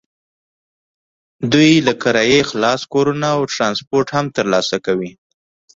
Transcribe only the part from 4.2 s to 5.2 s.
ترلاسه کوي.